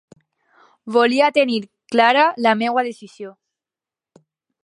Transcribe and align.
Volia 0.95 1.27
tenir 1.35 1.59
clara 1.95 2.25
la 2.47 2.55
meua 2.63 2.87
decisió. 2.89 3.35